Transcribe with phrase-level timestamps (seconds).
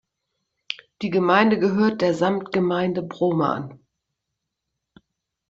[1.03, 3.79] Die Gemeinde gehört der Samtgemeinde Brome an.